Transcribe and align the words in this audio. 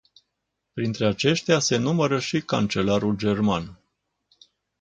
Printre 0.73 1.05
aceștia 1.05 1.59
se 1.59 1.75
numără 1.77 2.19
și 2.19 2.41
cancelarul 2.41 3.15
german. 3.15 3.79